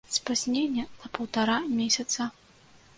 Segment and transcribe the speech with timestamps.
[0.15, 2.21] Спазненне на паўтара месяца.